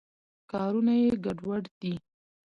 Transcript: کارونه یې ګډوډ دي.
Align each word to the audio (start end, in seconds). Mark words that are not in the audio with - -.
کارونه 0.51 0.93
یې 1.03 1.11
ګډوډ 1.25 1.63
دي. 1.79 1.93